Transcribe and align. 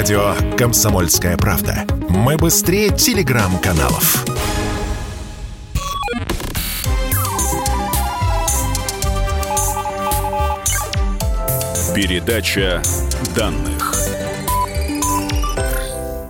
Радио 0.00 0.34
«Комсомольская 0.56 1.36
правда». 1.36 1.84
Мы 2.08 2.38
быстрее 2.38 2.88
телеграм-каналов. 2.88 4.24
Передача 11.94 12.82
данных. 13.36 13.89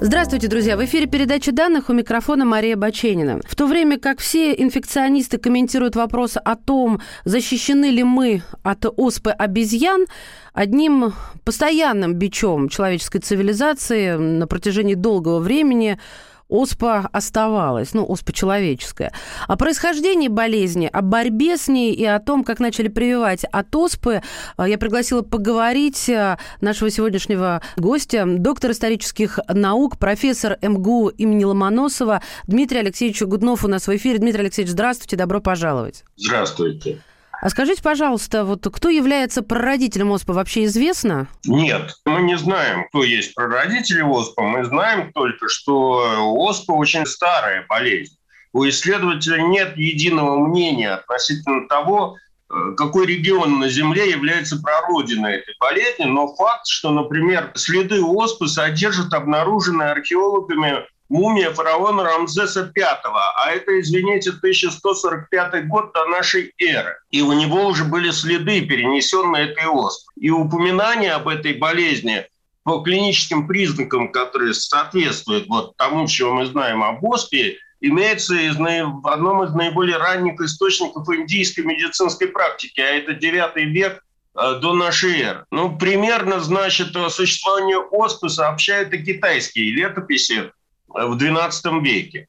Здравствуйте, 0.02 0.48
друзья! 0.48 0.78
В 0.78 0.84
эфире 0.86 1.06
передача 1.06 1.52
данных 1.52 1.90
у 1.90 1.92
микрофона 1.92 2.46
Мария 2.46 2.74
Баченина. 2.74 3.38
В 3.46 3.54
то 3.54 3.66
время 3.66 3.98
как 3.98 4.18
все 4.20 4.54
инфекционисты 4.54 5.36
комментируют 5.36 5.94
вопрос 5.94 6.38
о 6.42 6.56
том, 6.56 7.02
защищены 7.26 7.90
ли 7.90 8.02
мы 8.02 8.42
от 8.62 8.86
оспы 8.96 9.30
обезьян, 9.30 10.06
одним 10.54 11.12
постоянным 11.44 12.14
бичом 12.14 12.70
человеческой 12.70 13.18
цивилизации 13.18 14.16
на 14.16 14.46
протяжении 14.46 14.94
долгого 14.94 15.38
времени– 15.38 15.98
оспа 16.50 17.08
оставалась, 17.12 17.94
ну, 17.94 18.04
оспа 18.04 18.32
человеческая. 18.32 19.12
О 19.46 19.56
происхождении 19.56 20.28
болезни, 20.28 20.88
о 20.92 21.02
борьбе 21.02 21.56
с 21.56 21.68
ней 21.68 21.94
и 21.94 22.04
о 22.04 22.18
том, 22.18 22.44
как 22.44 22.60
начали 22.60 22.88
прививать 22.88 23.44
от 23.44 23.74
оспы, 23.74 24.22
э, 24.58 24.64
я 24.66 24.78
пригласила 24.78 25.22
поговорить 25.22 26.08
э, 26.08 26.36
нашего 26.60 26.90
сегодняшнего 26.90 27.62
гостя, 27.76 28.24
доктор 28.26 28.72
исторических 28.72 29.38
наук, 29.48 29.98
профессор 29.98 30.58
МГУ 30.60 31.08
имени 31.08 31.44
Ломоносова 31.44 32.22
Дмитрий 32.46 32.80
Алексеевич 32.80 33.22
Гуднов 33.22 33.64
у 33.64 33.68
нас 33.68 33.86
в 33.86 33.96
эфире. 33.96 34.18
Дмитрий 34.18 34.42
Алексеевич, 34.42 34.72
здравствуйте, 34.72 35.16
добро 35.16 35.40
пожаловать. 35.40 36.04
Здравствуйте. 36.16 37.00
А 37.40 37.48
скажите, 37.48 37.82
пожалуйста, 37.82 38.44
вот 38.44 38.66
кто 38.70 38.90
является 38.90 39.42
прародителем 39.42 40.12
ОСПА, 40.12 40.34
вообще 40.34 40.64
известно? 40.64 41.26
Нет, 41.44 41.94
мы 42.04 42.20
не 42.22 42.36
знаем, 42.36 42.86
кто 42.88 43.02
есть 43.02 43.34
прародители 43.34 44.02
ОСПА. 44.02 44.42
Мы 44.42 44.64
знаем 44.64 45.12
только, 45.12 45.48
что 45.48 46.46
ОСПА 46.48 46.72
очень 46.72 47.06
старая 47.06 47.64
болезнь. 47.66 48.16
У 48.52 48.68
исследователя 48.68 49.40
нет 49.42 49.76
единого 49.76 50.38
мнения 50.38 50.90
относительно 50.94 51.66
того, 51.68 52.16
э, 52.50 52.54
какой 52.76 53.06
регион 53.06 53.60
на 53.60 53.68
Земле 53.68 54.10
является 54.10 54.60
прародиной 54.60 55.36
этой 55.36 55.54
болезни, 55.60 56.04
но 56.04 56.34
факт, 56.34 56.66
что, 56.66 56.90
например, 56.90 57.52
следы 57.54 58.02
оспы 58.02 58.48
содержат 58.48 59.14
обнаруженные 59.14 59.90
археологами 59.90 60.84
мумия 61.10 61.50
фараона 61.52 62.04
Рамзеса 62.04 62.72
V, 62.74 62.82
а 62.82 63.50
это, 63.50 63.78
извините, 63.80 64.30
1145 64.30 65.68
год 65.68 65.92
до 65.92 66.06
нашей 66.06 66.54
эры. 66.58 66.96
И 67.10 67.20
у 67.20 67.32
него 67.32 67.66
уже 67.66 67.84
были 67.84 68.10
следы, 68.10 68.62
перенесенные 68.62 69.50
этой 69.50 69.66
оспы. 69.66 70.12
И 70.16 70.30
упоминание 70.30 71.12
об 71.12 71.28
этой 71.28 71.54
болезни 71.54 72.24
по 72.62 72.80
клиническим 72.80 73.48
признакам, 73.48 74.12
которые 74.12 74.54
соответствуют 74.54 75.48
вот 75.48 75.76
тому, 75.76 76.06
чего 76.06 76.34
мы 76.34 76.46
знаем 76.46 76.82
об 76.82 77.04
оспе, 77.04 77.56
имеется 77.80 78.34
из, 78.34 78.56
в 78.56 79.08
одном 79.08 79.42
из 79.42 79.52
наиболее 79.52 79.96
ранних 79.96 80.40
источников 80.40 81.08
индийской 81.08 81.64
медицинской 81.64 82.28
практики, 82.28 82.80
а 82.80 82.84
это 82.84 83.14
9 83.14 83.56
век 83.72 84.04
э, 84.36 84.58
до 84.60 84.74
нашей 84.74 85.20
эры. 85.22 85.44
Ну, 85.50 85.76
примерно, 85.76 86.38
значит, 86.40 86.94
о 86.94 87.08
существовании 87.10 87.74
оспы 87.74 88.28
сообщают 88.28 88.92
и 88.92 89.02
китайские 89.02 89.72
летописи 89.72 90.52
в 90.92 91.16
XII 91.16 91.80
веке. 91.82 92.26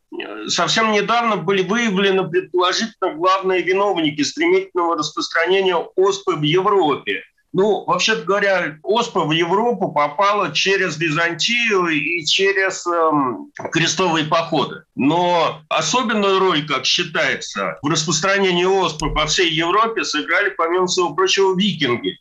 Совсем 0.48 0.92
недавно 0.92 1.38
были 1.38 1.64
выявлены 1.64 2.28
предположительно 2.28 3.14
главные 3.16 3.62
виновники 3.62 4.22
стремительного 4.22 4.98
распространения 4.98 5.76
оспы 5.76 6.36
в 6.36 6.42
Европе. 6.42 7.23
Ну, 7.53 7.84
вообще 7.84 8.16
говоря, 8.16 8.78
оспа 8.81 9.26
в 9.26 9.31
Европу 9.31 9.92
попала 9.92 10.53
через 10.53 10.98
Византию 10.98 11.88
и 11.88 12.23
через 12.23 12.88
эм, 12.88 13.52
крестовые 13.73 14.26
походы. 14.26 14.84
Но 14.96 15.62
особенную 15.68 16.40
роль, 16.40 16.66
как 16.66 16.86
считается, 16.86 17.78
в 17.81 17.88
распространении 17.90 18.63
оспы 18.63 19.13
по 19.13 19.25
всей 19.25 19.52
Европе 19.52 20.06
сыграли, 20.06 20.52
помимо 20.52 20.88
всего 20.88 21.13
прочего, 21.13 21.53
викинги. 21.53 22.18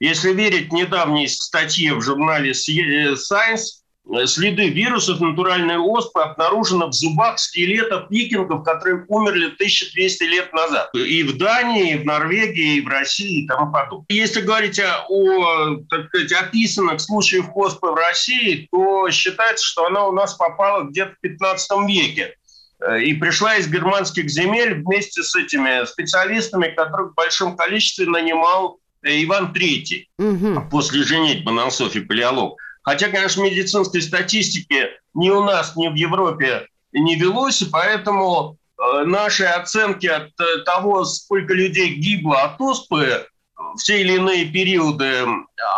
Если 0.00 0.34
верить 0.34 0.70
недавней 0.70 1.28
статье 1.28 1.94
в 1.94 2.02
журнале 2.02 2.50
Science, 2.50 3.83
следы 4.26 4.68
вирусов 4.68 5.20
натуральной 5.20 5.78
оспы 5.78 6.20
обнаружены 6.20 6.86
в 6.86 6.92
зубах 6.92 7.38
скелетов 7.38 8.10
викингов, 8.10 8.62
которые 8.62 9.04
умерли 9.08 9.46
1200 9.46 10.22
лет 10.24 10.52
назад. 10.52 10.90
И 10.94 11.22
в 11.22 11.36
Дании, 11.38 11.94
и 11.94 11.98
в 11.98 12.04
Норвегии, 12.04 12.76
и 12.76 12.80
в 12.80 12.88
России 12.88 13.42
и 13.42 13.46
тому 13.46 13.72
подобное. 13.72 14.06
Если 14.10 14.40
говорить 14.40 14.80
о 14.80 15.76
так 15.90 16.08
сказать, 16.08 16.32
описанных 16.32 17.00
случаях 17.00 17.56
оспы 17.56 17.90
в 17.90 17.94
России, 17.94 18.68
то 18.70 19.10
считается, 19.10 19.64
что 19.64 19.86
она 19.86 20.06
у 20.06 20.12
нас 20.12 20.34
попала 20.34 20.84
где-то 20.84 21.12
в 21.12 21.20
15 21.20 21.70
веке 21.88 22.34
э, 22.80 23.02
и 23.02 23.14
пришла 23.14 23.56
из 23.56 23.68
германских 23.68 24.28
земель 24.28 24.82
вместе 24.82 25.22
с 25.22 25.34
этими 25.34 25.84
специалистами, 25.86 26.68
которых 26.68 27.12
в 27.12 27.14
большом 27.14 27.56
количестве 27.56 28.06
нанимал 28.06 28.78
э, 29.02 29.22
Иван 29.24 29.52
III 29.52 30.04
угу. 30.18 30.68
после 30.70 31.02
женитьбы 31.02 31.52
на 31.52 31.70
Софье 31.70 32.02
Палеолог. 32.02 32.60
Хотя, 32.84 33.08
конечно, 33.08 33.42
медицинской 33.42 34.02
статистики 34.02 34.88
ни 35.14 35.30
у 35.30 35.42
нас, 35.42 35.74
ни 35.74 35.88
в 35.88 35.94
Европе 35.94 36.68
не 36.92 37.16
велось, 37.16 37.62
и 37.62 37.66
поэтому 37.70 38.58
э, 38.78 39.04
наши 39.04 39.44
оценки 39.44 40.06
от 40.06 40.28
э, 40.38 40.62
того, 40.64 41.04
сколько 41.04 41.54
людей 41.54 41.94
гибло 41.94 42.42
от 42.42 42.60
оспы 42.60 43.26
в 43.56 43.82
те 43.82 44.02
или 44.02 44.16
иные 44.16 44.44
периоды, 44.44 45.24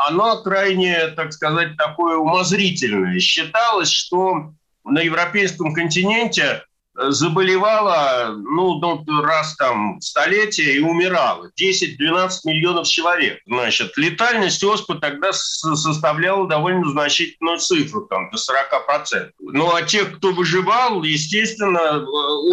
она 0.08 0.36
крайне, 0.42 1.08
так 1.08 1.32
сказать, 1.32 1.76
такое 1.76 2.16
умозрительное. 2.16 3.18
Считалось, 3.20 3.90
что 3.90 4.52
на 4.84 4.98
европейском 5.00 5.72
континенте 5.72 6.62
заболевало, 6.96 8.34
ну, 8.36 8.80
раз 9.22 9.54
там 9.56 10.00
столетие 10.00 10.76
и 10.76 10.80
умирало. 10.80 11.50
10-12 11.60 12.30
миллионов 12.44 12.86
человек. 12.86 13.40
Значит, 13.46 13.96
летальность 13.96 14.62
оспы 14.64 14.98
тогда 14.98 15.32
составляла 15.32 16.48
довольно 16.48 16.88
значительную 16.90 17.58
цифру, 17.58 18.02
там, 18.06 18.30
до 18.30 18.38
40%. 18.38 19.30
Ну, 19.40 19.74
а 19.74 19.82
тех, 19.82 20.16
кто 20.16 20.32
выживал, 20.32 21.02
естественно, 21.02 22.04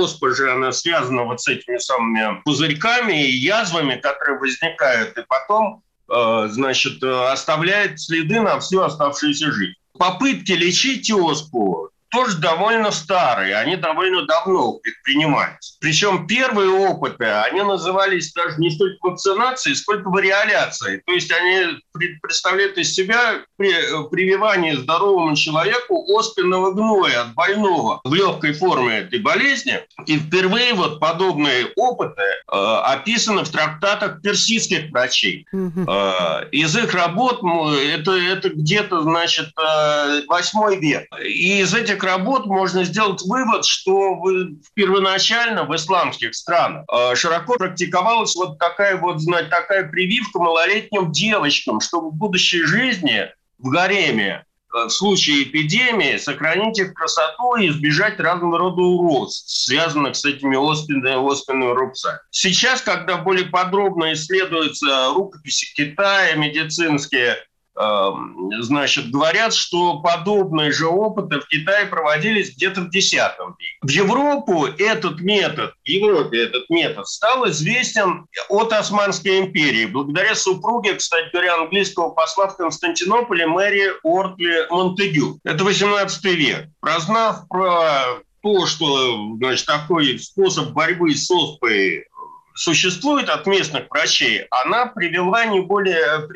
оспа 0.01 0.31
же, 0.31 0.51
она 0.51 0.71
связана 0.71 1.23
вот 1.23 1.41
с 1.41 1.47
этими 1.47 1.77
самыми 1.77 2.41
пузырьками 2.43 3.27
и 3.27 3.31
язвами, 3.31 3.95
которые 3.95 4.39
возникают, 4.39 5.17
и 5.17 5.23
потом, 5.27 5.83
э, 6.09 6.47
значит, 6.49 7.03
оставляет 7.03 7.99
следы 7.99 8.41
на 8.41 8.59
всю 8.59 8.81
оставшуюся 8.81 9.51
жизнь. 9.51 9.75
Попытки 9.97 10.53
лечить 10.53 11.11
оспу 11.11 11.92
тоже 12.13 12.37
довольно 12.37 12.91
старые, 12.91 13.55
они 13.55 13.75
довольно 13.75 14.25
давно 14.25 14.73
предпринимаются. 14.73 15.77
Причем 15.81 16.27
первые 16.27 16.69
опыты, 16.69 17.25
они 17.25 17.63
назывались 17.63 18.31
даже 18.33 18.59
не 18.59 18.69
столько 18.69 18.97
вакцинацией, 19.01 19.75
сколько 19.75 20.09
вариоляцией. 20.09 21.01
То 21.05 21.11
есть 21.11 21.31
они 21.31 21.79
представляют 22.21 22.77
из 22.77 22.93
себя 22.93 23.41
прививание 23.57 24.77
здоровому 24.77 25.35
человеку 25.35 26.05
оспенного 26.15 26.71
гноя 26.71 27.21
от 27.21 27.33
больного 27.33 27.99
в 28.03 28.13
легкой 28.13 28.53
форме 28.53 28.99
этой 28.99 29.19
болезни. 29.19 29.81
И 30.05 30.19
впервые 30.19 30.73
вот 30.75 30.99
подобные 30.99 31.67
опыты 31.75 32.21
э, 32.21 32.55
описаны 32.55 33.43
в 33.43 33.49
трактатах 33.49 34.21
персидских 34.21 34.91
врачей. 34.91 35.47
Э, 35.51 36.47
из 36.51 36.75
их 36.77 36.93
работ 36.93 37.41
это, 37.41 38.11
это 38.11 38.49
где-то, 38.49 39.01
значит, 39.01 39.49
э, 39.59 40.21
8 40.27 40.79
век. 40.79 41.07
И 41.23 41.61
из 41.61 41.73
этих 41.73 42.02
работ 42.03 42.45
можно 42.45 42.83
сделать 42.83 43.21
вывод, 43.23 43.65
что 43.65 44.15
вы 44.15 44.57
первоначально 44.73 45.63
в 45.63 45.75
исламских 45.75 46.35
странах 46.35 46.85
э, 46.91 47.15
широко 47.15 47.55
практиковалась 47.55 48.35
вот 48.35 48.59
такая 48.59 48.97
вот, 48.97 49.21
знать, 49.21 49.49
такая 49.49 49.87
прививка 49.87 50.39
малолетним 50.39 51.11
девочкам, 51.11 51.79
чтобы 51.79 52.09
в 52.09 52.15
будущей 52.15 52.63
жизни 52.63 53.29
в 53.57 53.69
гареме 53.69 54.45
э, 54.73 54.85
в 54.85 54.89
случае 54.89 55.43
эпидемии 55.43 56.17
сохранить 56.17 56.79
их 56.79 56.93
красоту 56.93 57.55
и 57.55 57.69
избежать 57.69 58.19
разного 58.19 58.57
рода 58.57 58.81
уродств, 58.81 59.49
связанных 59.49 60.15
с 60.15 60.25
этими 60.25 60.55
оспенными, 60.55 61.31
оспенными 61.31 61.71
рубцами. 61.71 62.19
Сейчас, 62.31 62.81
когда 62.81 63.17
более 63.17 63.45
подробно 63.45 64.13
исследуются 64.13 65.13
рукописи 65.13 65.73
Китая 65.75 66.35
медицинские, 66.35 67.37
значит, 67.75 69.09
говорят, 69.09 69.53
что 69.53 69.99
подобные 69.99 70.71
же 70.71 70.87
опыты 70.87 71.39
в 71.39 71.47
Китае 71.47 71.87
проводились 71.87 72.55
где-то 72.55 72.81
в 72.81 72.89
X 72.89 73.13
веке. 73.13 73.33
В 73.81 73.89
Европу 73.89 74.65
этот 74.65 75.19
метод, 75.21 75.73
в 75.83 75.87
Европе 75.87 76.43
этот 76.43 76.69
метод 76.69 77.07
стал 77.07 77.49
известен 77.49 78.27
от 78.49 78.73
Османской 78.73 79.39
империи, 79.39 79.85
благодаря 79.85 80.35
супруге, 80.35 80.95
кстати 80.95 81.31
говоря, 81.31 81.55
английского 81.55 82.09
посла 82.09 82.47
в 82.47 82.57
Константинополе 82.57 83.47
Мэри 83.47 83.93
Ортли 84.03 84.67
Монтегю. 84.69 85.39
Это 85.43 85.63
18 85.63 86.23
век. 86.25 86.67
Прознав 86.79 87.47
про 87.47 88.21
то, 88.41 88.65
что 88.65 89.35
значит, 89.37 89.65
такой 89.65 90.19
способ 90.19 90.69
борьбы 90.71 91.15
с 91.15 91.29
оспой 91.31 92.05
существует 92.55 93.29
от 93.29 93.47
местных 93.47 93.85
врачей, 93.89 94.45
она 94.51 94.85
привела 94.85 95.45
не 95.45 95.61
более 95.61 96.27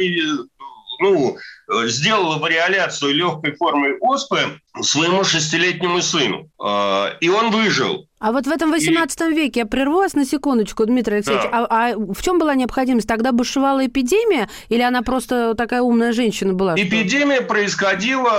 ну, 0.99 1.37
сделала 1.85 2.37
вариоляцию 2.37 3.13
легкой 3.13 3.55
формы 3.55 3.97
оспы 3.99 4.59
своему 4.81 5.23
шестилетнему 5.23 6.01
сыну. 6.01 6.49
И 7.21 7.29
он 7.29 7.51
выжил. 7.51 8.07
А 8.19 8.31
вот 8.31 8.47
в 8.47 8.49
этом 8.49 8.71
18 8.71 9.21
и... 9.21 9.33
веке, 9.33 9.59
я 9.59 9.65
прерву 9.65 10.01
на 10.13 10.25
секундочку, 10.25 10.85
Дмитрий 10.85 11.17
Алексеевич, 11.17 11.43
да. 11.51 11.67
а, 11.69 11.89
а 11.91 11.95
в 11.95 12.21
чем 12.23 12.39
была 12.39 12.55
необходимость? 12.55 13.07
Тогда 13.07 13.31
бушевала 13.31 13.85
эпидемия 13.85 14.49
или 14.69 14.81
она 14.81 15.03
просто 15.03 15.53
такая 15.55 15.81
умная 15.81 16.13
женщина 16.13 16.53
была? 16.53 16.73
Эпидемия 16.75 17.37
что? 17.37 17.45
происходила, 17.45 18.31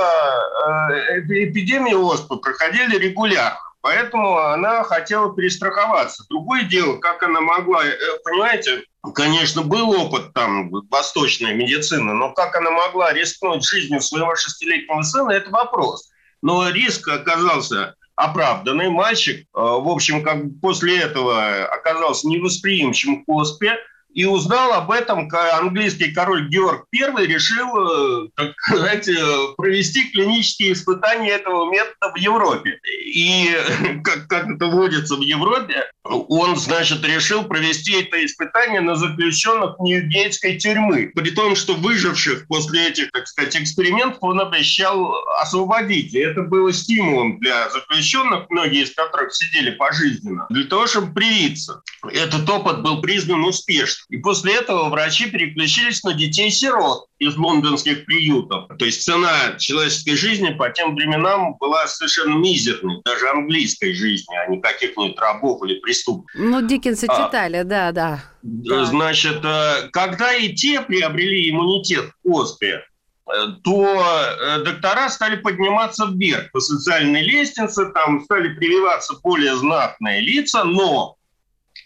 эпидемии 1.29 1.95
оспы 1.95 2.37
проходили 2.39 2.99
регулярно. 2.99 3.59
Поэтому 3.81 4.39
она 4.39 4.83
хотела 4.83 5.35
перестраховаться. 5.35 6.25
Другое 6.29 6.65
дело, 6.65 6.97
как 6.97 7.23
она 7.23 7.41
могла, 7.41 7.85
э, 7.87 7.97
понимаете, 8.25 8.85
конечно, 9.15 9.63
был 9.63 9.91
опыт 9.91 10.33
там 10.35 10.71
восточной 10.91 11.55
медицины, 11.55 12.13
но 12.13 12.33
как 12.33 12.57
она 12.57 12.71
могла 12.71 13.13
рискнуть 13.13 13.65
жизнью 13.65 14.01
своего 14.01 14.35
шестилетнего 14.35 15.03
сына, 15.03 15.31
это 15.31 15.51
вопрос. 15.51 16.11
Но 16.43 16.69
риск 16.71 17.09
оказался 17.09 17.95
оправданный. 18.17 18.91
Мальчик, 18.91 19.43
э, 19.43 19.45
в 19.55 19.89
общем, 19.89 20.25
как 20.25 20.39
после 20.61 20.99
этого 20.99 21.65
оказался 21.67 22.27
невосприимчивым 22.29 23.25
к 23.25 23.29
оспе, 23.29 23.77
и 24.13 24.25
узнал 24.25 24.73
об 24.73 24.91
этом 24.91 25.29
английский 25.33 26.13
король 26.13 26.49
Георг 26.49 26.87
I 26.95 27.27
решил, 27.27 28.31
так 28.35 28.53
сказать, 28.59 29.09
э, 29.09 29.15
провести 29.57 30.11
клинические 30.11 30.73
испытания 30.73 31.31
этого 31.31 31.71
метода 31.71 32.13
в 32.15 32.17
Европе. 32.17 32.81
И 33.05 33.51
как, 34.05 34.27
как 34.29 34.49
это 34.49 34.67
водится 34.67 35.17
в 35.17 35.21
Европе, 35.21 35.85
он, 36.03 36.57
значит, 36.57 37.05
решил 37.05 37.45
провести 37.45 38.01
это 38.01 38.25
испытание 38.25 38.81
на 38.81 38.97
заключенных 38.97 39.79
Ньюгейтской 39.79 40.57
тюрьмы. 40.57 41.13
При 41.15 41.31
том, 41.31 41.55
что 41.55 41.75
выживших 41.75 42.47
после 42.47 42.89
этих, 42.89 43.11
так 43.13 43.27
сказать, 43.27 43.57
экспериментов 43.57 44.19
он 44.23 44.41
обещал 44.41 45.15
освободить. 45.41 46.15
И 46.15 46.19
это 46.19 46.43
было 46.43 46.73
стимулом 46.73 47.39
для 47.41 47.69
заключенных, 47.71 48.49
многие 48.49 48.85
из 48.85 48.95
которых 48.95 49.35
сидели 49.35 49.71
пожизненно, 49.73 50.47
для 50.51 50.65
того, 50.65 50.87
чтобы 50.87 51.13
привиться. 51.13 51.83
Этот 52.11 52.49
опыт 52.49 52.83
был 52.83 53.03
признан 53.03 53.45
успешным. 53.45 53.98
И 54.09 54.17
после 54.19 54.55
этого 54.55 54.89
врачи 54.89 55.31
переключились 55.31 56.03
на 56.03 56.15
детей-сирот 56.15 57.07
из 57.19 57.37
лондонских 57.37 58.05
приютов. 58.05 58.69
То 58.79 58.85
есть 58.85 59.03
цена 59.03 59.57
человеческой 59.59 60.17
жизни 60.17 60.51
по 60.51 60.71
тем 60.71 60.95
временам 60.95 61.57
была 61.59 61.87
совершенно 61.87 62.35
мизерной, 62.35 63.03
даже 63.05 63.29
английской 63.29 63.93
жизни, 63.93 64.35
а 64.35 64.51
не 64.51 64.61
каких-нибудь 64.61 65.19
рабов 65.19 65.63
или 65.65 65.79
преступников. 65.81 66.41
Ну, 66.41 66.67
Диккенса 66.67 67.07
а, 67.09 67.27
читали, 67.27 67.63
да, 67.63 67.93
да. 67.93 68.23
Значит, 68.43 69.45
э, 69.45 69.89
когда 69.93 70.35
и 70.35 70.55
те 70.55 70.81
приобрели 70.81 71.51
иммунитет 71.51 72.07
к 72.07 72.27
оспе, 72.27 72.85
э, 73.27 73.33
то 73.63 74.05
э, 74.41 74.65
доктора 74.65 75.09
стали 75.11 75.37
подниматься 75.37 76.07
вверх 76.07 76.51
по 76.53 76.61
социальной 76.61 77.23
лестнице, 77.23 77.91
там 77.93 78.23
стали 78.25 78.55
прививаться 78.55 79.15
более 79.23 79.57
знатные 79.57 80.21
лица, 80.21 80.65
но 80.65 81.17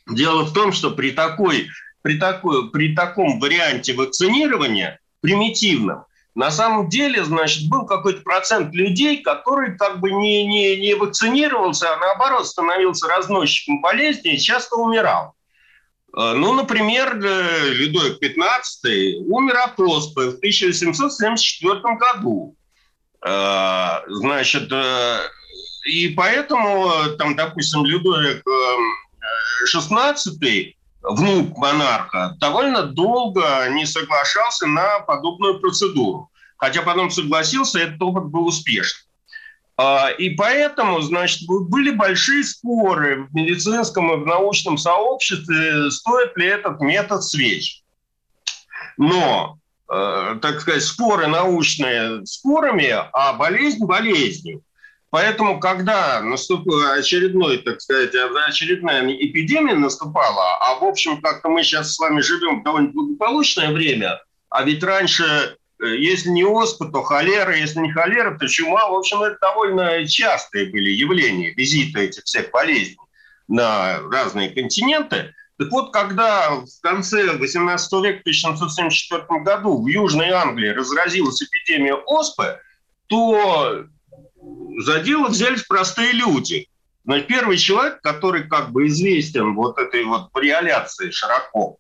дело 0.09 0.45
в 0.45 0.53
том, 0.53 0.73
что 0.73 0.91
при 0.91 1.11
такой 1.11 1.69
при, 2.03 2.19
такой, 2.19 2.71
при 2.71 2.95
таком 2.95 3.41
варианте 3.41 3.95
вакцинирования, 3.95 5.01
примитивном, 5.21 6.05
на 6.35 6.51
самом 6.51 6.89
деле, 6.89 7.25
значит, 7.25 7.69
был 7.69 7.85
какой-то 7.85 8.23
процент 8.23 8.75
людей, 8.75 9.23
который 9.23 9.77
как 9.77 10.01
бы 10.01 10.13
не, 10.13 10.47
не, 10.47 10.77
не 10.77 10.95
вакцинировался, 10.95 11.93
а 11.93 11.99
наоборот 11.99 12.47
становился 12.47 13.07
разносчиком 13.07 13.83
болезни 13.83 14.35
и 14.35 14.39
часто 14.39 14.77
умирал. 14.77 15.35
Э, 16.17 16.33
ну, 16.35 16.55
например, 16.55 17.19
э, 17.23 17.69
Людовик 17.71 18.23
XV 18.23 19.25
умер 19.27 19.57
от 19.59 19.79
оспы 19.79 20.31
в 20.31 20.37
1874 20.37 21.81
году. 21.97 22.57
Э, 23.25 24.01
значит, 24.09 24.73
и 25.87 26.09
поэтому, 26.09 26.91
там, 27.19 27.37
допустим, 27.37 27.85
Людовик 27.85 28.43
XVI 29.75 30.17
внук 31.03 31.57
монарха, 31.57 32.37
довольно 32.39 32.85
долго 32.85 33.69
не 33.71 33.87
соглашался 33.87 34.67
на 34.67 35.01
подобную 35.01 35.61
процедуру. 35.61 36.31
Хотя 36.57 36.83
потом 36.83 37.11
согласился, 37.11 37.81
этот 37.81 38.01
опыт 38.01 38.27
был 38.27 38.47
успешным. 38.47 39.03
А, 39.77 40.11
и 40.11 40.31
поэтому, 40.31 41.01
значит, 41.01 41.41
были 41.47 41.91
большие 41.91 42.45
споры 42.45 43.25
в 43.25 43.35
медицинском 43.35 44.13
и 44.13 44.23
в 44.23 44.27
научном 44.27 44.79
сообществе, 44.79 45.91
стоит 45.91 46.37
ли 46.37 46.47
этот 46.47 46.81
метод 46.81 47.25
свеч. 47.25 47.83
Но, 48.99 49.59
э, 49.91 50.37
так 50.41 50.61
сказать, 50.61 50.85
споры 50.85 51.27
научные 51.27 52.25
спорами, 52.27 52.95
а 53.13 53.33
болезнь 53.33 53.85
болезнью. 53.85 54.63
Поэтому, 55.13 55.61
когда 55.61 56.23
наступила 56.23 56.95
очередной, 56.95 57.59
так 57.59 57.83
сказать, 57.83 58.15
очередная 58.49 59.07
эпидемия 59.13 59.75
наступала, 59.75 60.57
а 60.59 60.77
в 60.77 60.85
общем, 60.85 61.21
как-то 61.21 61.51
мы 61.51 61.63
сейчас 61.63 61.93
с 61.93 61.99
вами 61.99 62.23
живем 62.23 62.61
в 62.61 62.65
довольно 62.65 62.89
благополучное 62.93 63.73
время, 63.73 64.23
а 64.49 64.63
ведь 64.63 64.83
раньше, 64.83 65.59
э, 65.83 65.97
если 65.99 66.31
не 66.31 66.45
оспа, 66.45 66.87
то 66.87 67.03
холера, 67.03 67.55
если 67.55 67.81
не 67.81 67.93
холера, 67.93 68.39
то 68.39 68.49
чума, 68.49 68.89
в 68.89 68.95
общем, 68.95 69.21
это 69.21 69.37
довольно 69.39 70.07
частые 70.07 70.71
были 70.71 70.89
явления, 70.89 71.51
визиты 71.51 72.05
этих 72.05 72.25
всех 72.25 72.51
болезней 72.51 72.97
на 73.49 73.99
разные 74.11 74.49
континенты. 74.49 75.35
Так 75.59 75.71
вот, 75.73 75.93
когда 75.93 76.53
в 76.53 76.81
конце 76.81 77.37
18 77.37 77.93
века, 78.03 78.19
в 78.21 78.23
1774 78.23 79.43
году 79.43 79.83
в 79.83 79.87
Южной 79.89 80.31
Англии 80.31 80.69
разразилась 80.69 81.43
эпидемия 81.43 81.97
оспы, 81.97 82.59
то 83.09 83.85
за 84.79 85.01
дело 85.01 85.29
взялись 85.29 85.63
простые 85.63 86.13
люди. 86.13 86.69
Но 87.05 87.21
первый 87.21 87.57
человек, 87.57 88.01
который 88.01 88.45
как 88.45 88.71
бы 88.71 88.87
известен 88.87 89.55
вот 89.55 89.79
этой 89.79 90.05
вот 90.05 90.29
вариоляции 90.33 91.11
широко, 91.11 91.79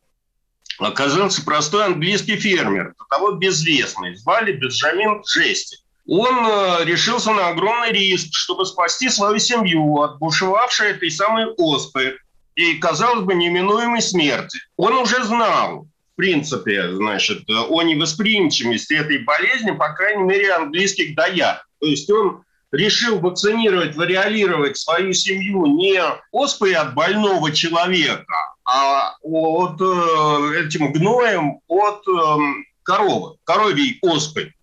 оказался 0.79 1.44
простой 1.44 1.85
английский 1.85 2.37
фермер, 2.37 2.94
до 2.99 3.05
того 3.09 3.32
безвестный, 3.32 4.17
звали 4.17 4.53
Бенджамин 4.53 5.23
Джести. 5.23 5.79
Он 6.09 6.35
э, 6.35 6.85
решился 6.85 7.31
на 7.31 7.49
огромный 7.49 7.93
риск, 7.93 8.31
чтобы 8.32 8.67
спасти 8.67 9.08
свою 9.08 9.38
семью 9.38 9.99
от 9.99 10.19
бушевавшей 10.19 10.91
этой 10.91 11.11
самой 11.12 11.47
оспы 11.56 12.19
и, 12.56 12.75
казалось 12.75 13.25
бы, 13.25 13.35
неминуемой 13.35 14.03
смерти. 14.03 14.58
Он 14.76 14.94
уже 14.94 15.23
знал, 15.23 15.87
в 16.12 16.17
принципе, 16.17 16.93
значит, 16.93 17.49
о 17.49 17.82
невосприимчивости 17.82 18.94
этой 18.94 19.19
болезни, 19.19 19.70
по 19.70 19.93
крайней 19.93 20.25
мере, 20.25 20.53
английских 20.53 21.15
доярок. 21.15 21.69
То 21.81 21.87
есть 21.87 22.11
он 22.11 22.43
решил 22.72 23.19
вакцинировать, 23.20 23.94
вариолировать 23.96 24.79
свою 24.79 25.12
семью 25.12 25.67
не 25.67 26.02
оспой 26.32 26.74
от 26.74 26.94
больного 26.94 27.52
человека, 27.52 28.34
а 28.64 29.14
от 29.22 29.81
э, 29.81 30.64
этим 30.64 30.93
гноем 30.93 31.60
от 31.69 32.02
э, 32.08 32.36
коровы, 32.82 33.36
коровьей 33.44 33.98
оспой 34.02 34.55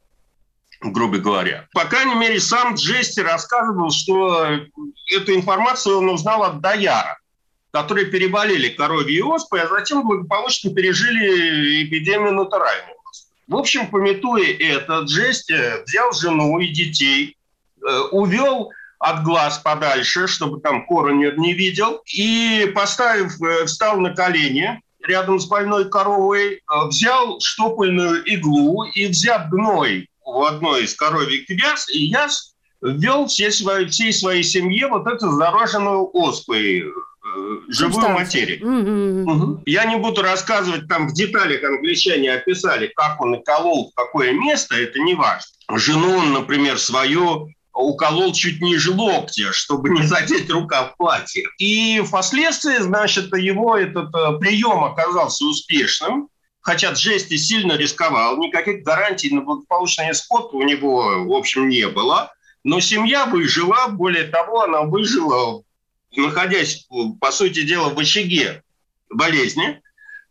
грубо 0.81 1.17
говоря. 1.17 1.67
По 1.73 1.85
крайней 1.85 2.15
мере, 2.15 2.39
сам 2.39 2.75
Джести 2.75 3.19
рассказывал, 3.19 3.91
что 3.91 4.47
эту 5.11 5.35
информацию 5.35 5.97
он 5.97 6.09
узнал 6.09 6.43
от 6.43 6.61
Даяра, 6.61 7.17
которые 7.71 8.07
переболели 8.07 8.69
коровьей 8.69 9.21
оспой, 9.21 9.61
а 9.61 9.67
затем 9.67 10.07
благополучно 10.07 10.73
пережили 10.73 11.83
эпидемию 11.83 12.33
натуральной. 12.33 12.93
В 13.47 13.57
общем, 13.57 13.87
пометуя 13.87 14.45
это, 14.57 14.99
Джести 14.99 15.83
взял 15.83 16.13
жену 16.13 16.59
и 16.59 16.67
детей, 16.67 17.35
увел 18.11 18.71
от 18.99 19.23
глаз 19.23 19.59
подальше, 19.59 20.27
чтобы 20.27 20.59
там 20.59 20.85
коронер 20.85 21.39
не 21.39 21.53
видел, 21.53 22.01
и 22.13 22.71
поставив, 22.75 23.41
э, 23.41 23.65
встал 23.65 23.99
на 23.99 24.13
колени 24.13 24.81
рядом 25.01 25.39
с 25.39 25.45
больной 25.45 25.89
коровой, 25.89 26.55
э, 26.55 26.59
взял 26.87 27.39
штопольную 27.39 28.23
иглу 28.25 28.83
и, 28.83 29.07
взяв 29.07 29.49
гной 29.49 30.09
у 30.25 30.43
одной 30.43 30.83
из 30.83 30.93
коровьих 30.95 31.49
яс, 31.49 31.89
и 31.89 32.05
яс, 32.05 32.53
ввел 32.81 33.27
все 33.27 33.51
свои, 33.51 33.85
всей 33.85 34.11
своей 34.11 34.43
семье 34.43 34.87
вот 34.87 35.07
эту 35.07 35.31
зараженную 35.31 36.09
оспой 36.13 36.83
живую 37.69 38.09
материю. 38.09 39.25
Угу. 39.25 39.31
Угу. 39.31 39.63
Я 39.65 39.85
не 39.85 39.97
буду 39.97 40.21
рассказывать, 40.21 40.87
там 40.87 41.07
в 41.07 41.13
деталях 41.13 41.63
англичане 41.63 42.33
описали, 42.33 42.91
как 42.95 43.21
он 43.21 43.35
и 43.35 43.43
колол, 43.43 43.91
в 43.91 43.95
какое 43.95 44.33
место, 44.33 44.75
это 44.75 44.99
не 44.99 45.15
важно. 45.15 45.47
Жену 45.75 46.17
он, 46.17 46.33
например, 46.33 46.79
свою 46.79 47.49
уколол 47.79 48.33
чуть 48.33 48.61
ниже 48.61 48.91
локтя, 48.91 49.51
чтобы 49.53 49.89
не 49.89 50.03
задеть 50.03 50.49
рука 50.49 50.85
в 50.85 50.97
платье. 50.97 51.43
И 51.57 52.01
впоследствии, 52.05 52.77
значит, 52.77 53.33
его 53.35 53.77
этот 53.77 54.13
э, 54.13 54.37
прием 54.39 54.83
оказался 54.83 55.45
успешным, 55.45 56.29
хотя 56.61 56.91
Джести 56.91 57.37
сильно 57.37 57.73
рисковал, 57.73 58.37
никаких 58.37 58.83
гарантий 58.83 59.33
на 59.33 59.41
благополучный 59.41 60.11
исход 60.11 60.53
у 60.53 60.61
него, 60.61 61.25
в 61.25 61.33
общем, 61.33 61.69
не 61.69 61.87
было. 61.87 62.33
Но 62.63 62.81
семья 62.81 63.25
выжила, 63.25 63.87
более 63.87 64.25
того, 64.25 64.63
она 64.63 64.81
выжила, 64.81 65.63
находясь, 66.15 66.87
по 67.21 67.31
сути 67.31 67.63
дела, 67.63 67.89
в 67.89 67.99
очаге 67.99 68.63
болезни. 69.09 69.81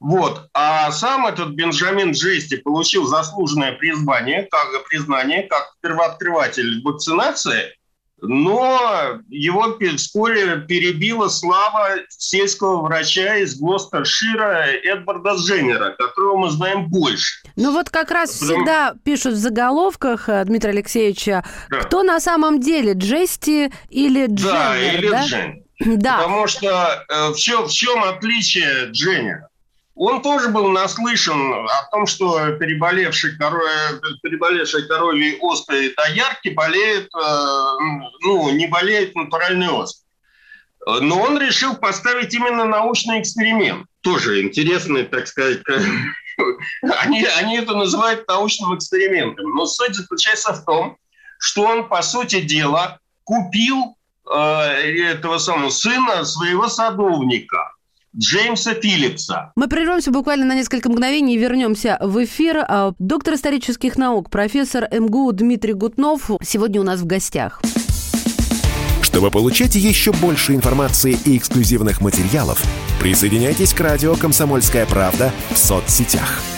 Вот. 0.01 0.49
А 0.55 0.91
сам 0.93 1.27
этот 1.27 1.51
Бенджамин 1.51 2.13
Джести 2.13 2.57
получил 2.57 3.07
заслуженное 3.07 3.73
признание, 3.73 4.47
как, 4.51 4.89
признание, 4.89 5.43
как 5.43 5.75
первооткрыватель 5.81 6.83
вакцинации, 6.83 7.75
но 8.21 9.21
его 9.29 9.77
вскоре 9.97 10.61
перебила 10.61 11.29
слава 11.29 11.91
сельского 12.09 12.83
врача 12.83 13.37
из 13.37 13.59
Глостершира 13.59 14.67
Эдварда 14.83 15.35
Дженнера, 15.35 15.95
которого 15.97 16.39
мы 16.39 16.51
знаем 16.51 16.89
больше. 16.89 17.43
Ну 17.57 17.73
вот 17.73 17.91
как 17.91 18.11
раз 18.11 18.33
Потому... 18.33 18.59
всегда 18.59 18.95
пишут 19.05 19.35
в 19.35 19.39
заголовках 19.39 20.29
э, 20.29 20.45
Дмитрия 20.45 20.71
Алексеевича, 20.71 21.45
да. 21.71 21.79
кто 21.81 22.03
на 22.03 22.19
самом 22.21 22.61
деле, 22.61 22.95
Джести 22.95 23.73
или 23.89 24.27
Дженнер, 24.27 24.53
да? 24.53 24.79
или 24.79 25.09
да? 25.11 25.25
Джен. 25.25 25.63
Да. 25.81 26.17
Потому 26.19 26.47
что 26.49 27.05
э, 27.09 27.29
в, 27.31 27.37
чем, 27.37 27.67
в 27.67 27.71
чем 27.71 28.03
отличие 28.03 28.87
Дженнера? 28.91 29.49
Он 29.99 30.23
тоже 30.23 30.51
был 30.51 30.69
наслышан 30.69 31.55
о 31.55 31.83
том, 31.91 32.07
что 32.07 32.53
переболевший 32.53 33.37
коро... 33.37 33.61
переболевший 34.23 34.87
коровьей 34.87 35.39
оспой 35.41 35.93
доярки 35.97 36.51
болеет, 36.51 37.09
э, 37.13 37.19
ну, 38.21 38.49
не 38.51 38.69
болеет 38.69 39.17
натуральной 39.17 39.69
оспой. 39.69 40.07
Но 40.87 41.21
он 41.21 41.37
решил 41.39 41.75
поставить 41.75 42.33
именно 42.33 42.65
научный 42.65 43.21
эксперимент. 43.21 43.87
Тоже 44.01 44.41
интересный, 44.43 45.03
так 45.03 45.27
сказать, 45.27 45.63
они, 47.01 47.25
они 47.25 47.59
это 47.59 47.75
называют 47.75 48.27
научным 48.29 48.77
экспериментом. 48.77 49.53
Но 49.57 49.67
суть 49.67 49.97
заключается 49.97 50.53
в 50.53 50.65
том, 50.65 50.97
что 51.41 51.63
он, 51.63 51.89
по 51.89 52.03
сути 52.03 52.41
дела, 52.41 53.01
купил 53.25 53.97
э, 54.33 54.39
этого 55.11 55.39
самого 55.39 55.71
сына 55.71 56.25
своего 56.25 56.69
садовника– 56.69 57.73
Джеймса 58.17 58.75
Филлипса. 58.75 59.53
Мы 59.57 59.69
прервемся 59.69 60.11
буквально 60.11 60.47
на 60.47 60.55
несколько 60.55 60.89
мгновений 60.89 61.35
и 61.35 61.39
вернемся 61.39 61.99
в 62.01 62.25
эфир. 62.25 62.65
А, 62.67 62.95
доктор 62.99 63.35
исторических 63.35 63.97
наук, 63.97 64.31
профессор 64.31 64.89
МГУ 64.91 65.33
Дмитрий 65.33 65.75
Гутнов 65.75 66.31
сегодня 66.43 66.81
у 66.81 66.85
нас 66.85 67.01
в 67.01 67.07
гостях. 67.07 67.61
Чтобы 69.03 69.31
получать 69.31 69.75
еще 69.75 70.13
больше 70.13 70.55
информации 70.55 71.19
и 71.25 71.37
эксклюзивных 71.37 72.01
материалов, 72.01 72.63
присоединяйтесь 73.01 73.75
к 73.75 73.81
радио 73.81 74.15
«Комсомольская 74.15 74.87
правда» 74.87 75.33
в 75.51 75.59
соцсетях– 75.59 76.43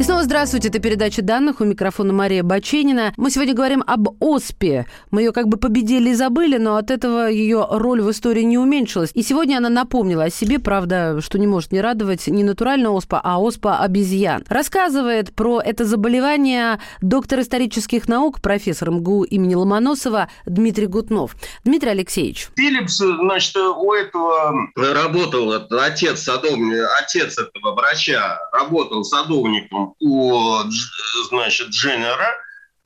И 0.00 0.02
снова 0.02 0.22
здравствуйте, 0.22 0.68
это 0.68 0.78
передача 0.78 1.20
данных, 1.20 1.60
у 1.60 1.64
микрофона 1.66 2.14
Мария 2.14 2.42
Баченина. 2.42 3.12
Мы 3.18 3.30
сегодня 3.30 3.52
говорим 3.52 3.84
об 3.86 4.08
ОСПе. 4.18 4.86
Мы 5.10 5.20
ее 5.20 5.32
как 5.32 5.46
бы 5.46 5.58
победили 5.58 6.08
и 6.08 6.14
забыли, 6.14 6.56
но 6.56 6.76
от 6.76 6.90
этого 6.90 7.28
ее 7.28 7.66
роль 7.68 8.00
в 8.00 8.10
истории 8.10 8.40
не 8.40 8.56
уменьшилась. 8.56 9.10
И 9.12 9.22
сегодня 9.22 9.58
она 9.58 9.68
напомнила 9.68 10.24
о 10.24 10.30
себе, 10.30 10.58
правда, 10.58 11.20
что 11.20 11.38
не 11.38 11.46
может 11.46 11.70
не 11.70 11.82
радовать 11.82 12.28
не 12.28 12.42
натуральная 12.44 12.88
оспа, 12.88 13.20
а 13.22 13.38
оспа 13.38 13.80
обезьян. 13.80 14.42
Рассказывает 14.48 15.34
про 15.34 15.60
это 15.60 15.84
заболевание 15.84 16.80
доктор 17.02 17.40
исторических 17.40 18.08
наук, 18.08 18.40
профессор 18.40 18.90
МГУ 18.92 19.24
имени 19.24 19.54
Ломоносова 19.54 20.30
Дмитрий 20.46 20.86
Гутнов. 20.86 21.36
Дмитрий 21.64 21.90
Алексеевич. 21.90 22.48
Филлипс, 22.56 22.96
значит, 22.96 23.54
у 23.54 23.92
этого 23.92 24.54
работал 24.76 25.52
отец 25.78 26.22
садовник, 26.22 26.88
отец 27.02 27.36
этого 27.36 27.74
врача 27.74 28.38
работал 28.54 29.04
садовником 29.04 29.89
у, 29.98 30.58
значит, 31.28 31.68
Дженнера, 31.68 32.34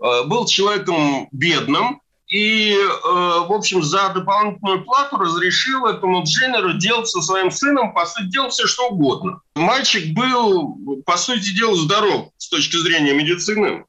э, 0.03 0.25
был 0.25 0.47
человеком 0.47 1.29
бедным, 1.33 2.01
и, 2.29 2.73
э, 2.73 2.87
в 3.03 3.53
общем, 3.53 3.83
за 3.83 4.09
дополнительную 4.09 4.85
плату 4.85 5.19
разрешил 5.19 5.87
этому 5.87 6.25
Дженнеру 6.25 6.75
делать 6.75 7.07
со 7.09 7.21
своим 7.21 7.51
сыном, 7.51 7.93
по 7.93 8.07
сути 8.07 8.31
дела, 8.31 8.49
все 8.49 8.67
что 8.67 8.89
угодно. 8.89 9.41
Мальчик 9.55 10.15
был, 10.15 11.03
по 11.05 11.17
сути 11.17 11.55
дела, 11.55 11.77
здоров 11.77 12.31
с 12.39 12.49
точки 12.49 12.77
зрения 12.77 13.13
медицины 13.13 13.85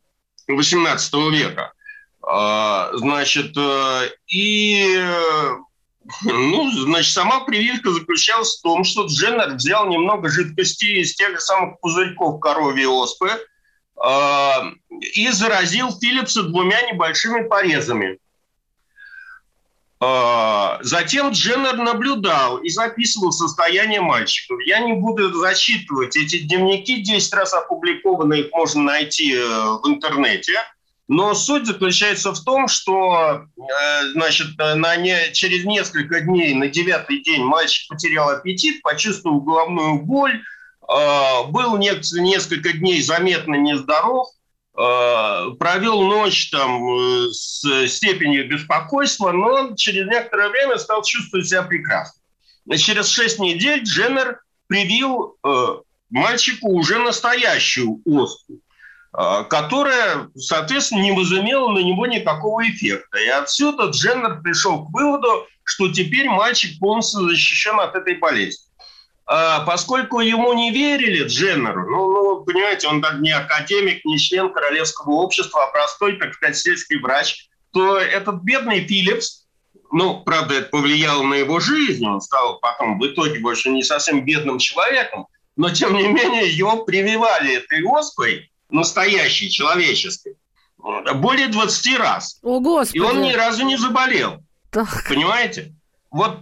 18 0.48 1.14
века. 1.32 1.74
А, 2.22 2.92
значит, 2.94 3.56
э, 3.56 4.10
и 4.28 5.00
ну, 6.24 6.70
значит, 6.72 7.14
сама 7.14 7.42
прививка 7.42 7.92
заключалась 7.92 8.58
в 8.58 8.62
том, 8.62 8.84
что 8.84 9.08
Дженнер 9.08 9.56
взял 9.56 9.88
немного 9.88 10.30
жидкости 10.30 11.02
из 11.02 11.16
тех 11.16 11.32
же 11.32 11.40
самых 11.40 11.80
пузырьков 11.80 12.40
коровьей 12.40 12.86
оспы 12.86 13.30
э, 13.30 14.52
и 15.14 15.30
заразил 15.30 15.92
Филлипса 15.92 16.44
двумя 16.44 16.80
небольшими 16.84 17.48
порезами. 17.48 18.20
Э, 20.00 20.78
затем 20.82 21.32
Дженнер 21.32 21.78
наблюдал 21.78 22.58
и 22.58 22.70
записывал 22.70 23.32
состояние 23.32 24.02
мальчиков. 24.02 24.60
Я 24.64 24.82
не 24.82 24.94
буду 24.94 25.34
зачитывать 25.34 26.16
эти 26.16 26.40
дневники, 26.40 27.02
10 27.02 27.34
раз 27.34 27.54
опубликованные, 27.56 28.44
их 28.44 28.52
можно 28.52 28.84
найти 28.84 29.34
э, 29.34 29.40
в 29.40 29.82
интернете– 29.88 30.54
но 31.08 31.36
суть 31.36 31.68
заключается 31.68 32.34
в 32.34 32.44
том, 32.44 32.68
что 32.68 33.46
э, 33.58 34.12
значит, 34.14 34.58
на 34.58 34.96
не, 34.96 35.32
через 35.34 35.64
несколько 35.64 36.22
дней, 36.22 36.54
на 36.56 36.68
девятый 36.68 37.22
день, 37.22 37.44
мальчик 37.44 37.90
потерял 37.90 38.30
аппетит, 38.30 38.82
почувствовал 38.82 39.42
головную 39.42 40.02
боль, 40.02 40.42
э, 40.90 41.44
был 41.50 41.78
не, 41.78 41.92
несколько 42.20 42.74
дней 42.74 43.02
заметно 43.04 43.54
нездоров, 43.54 44.30
э, 44.76 45.52
провел 45.60 46.02
ночь 46.02 46.50
там 46.50 46.82
с 47.32 47.88
степенью 47.88 48.50
беспокойства, 48.50 49.32
но 49.32 49.76
через 49.76 50.08
некоторое 50.08 50.50
время 50.50 50.80
стал 50.80 51.04
чувствовать 51.04 51.48
себя 51.48 51.62
прекрасно. 51.62 52.20
Через 52.78 53.10
шесть 53.10 53.38
недель 53.38 53.84
Дженнер 53.84 54.40
привил 54.66 55.38
мальчику 56.10 56.70
уже 56.72 56.98
настоящую 56.98 58.02
оспу. 58.06 58.60
А, 59.18 59.46
которая, 59.46 60.30
соответственно, 60.36 61.02
не 61.02 61.14
возымела 61.14 61.70
на 61.72 61.80
него 61.80 62.06
никакого 62.06 62.68
эффекта. 62.70 63.18
И 63.18 63.28
отсюда 63.28 63.86
Дженнер 63.86 64.42
пришел 64.42 64.86
к 64.86 64.94
выводу, 64.94 65.48
что 65.64 65.88
теперь 65.88 66.28
мальчик 66.28 66.78
полностью 66.80 67.22
защищен 67.22 67.80
от 67.80 67.96
этой 67.96 68.16
болезни. 68.16 68.66
А 69.26 69.62
поскольку 69.62 70.20
ему 70.20 70.52
не 70.54 70.70
верили 70.72 71.24
Дженнеру, 71.24 71.90
ну, 71.90 72.12
ну, 72.12 72.44
понимаете, 72.44 72.90
он 72.90 73.04
не 73.22 73.32
академик, 73.32 74.04
не 74.04 74.20
член 74.20 74.52
королевского 74.52 75.14
общества, 75.14 75.64
а 75.64 75.72
простой, 75.72 76.18
так 76.18 76.34
сказать, 76.34 76.58
сельский 76.58 77.00
врач, 77.00 77.48
то 77.72 77.98
этот 77.98 78.44
бедный 78.44 78.86
Филлипс, 78.86 79.46
ну, 79.94 80.24
правда, 80.26 80.56
это 80.56 80.70
повлияло 80.70 81.24
на 81.24 81.36
его 81.36 81.62
жизнь, 81.62 82.06
он 82.06 82.20
стал 82.20 82.60
потом 82.60 83.00
в 83.00 83.08
итоге 83.08 83.40
больше 83.40 83.70
не 83.70 83.82
совсем 83.82 84.26
бедным 84.26 84.60
человеком, 84.60 85.28
но, 85.56 85.70
тем 85.70 85.96
не 85.96 86.08
менее, 86.10 86.50
его 86.50 86.84
прививали 86.84 87.56
этой 87.56 87.82
оспой, 87.84 88.52
настоящий, 88.76 89.50
человеческий, 89.50 90.36
более 91.16 91.48
20 91.48 91.98
раз. 91.98 92.40
О, 92.44 92.60
Господи. 92.60 92.98
И 92.98 93.00
он 93.00 93.22
ни 93.22 93.34
разу 93.34 93.66
не 93.66 93.78
заболел. 93.78 94.44
Так. 94.70 95.06
Понимаете? 95.10 95.74
Вот 96.12 96.40